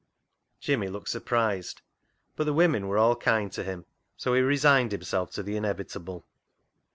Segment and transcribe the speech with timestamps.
[0.59, 1.83] Jimmy looked surprised,
[2.35, 3.85] but the women were all kind to him,
[4.17, 6.25] so he resigned himself to the inevitable.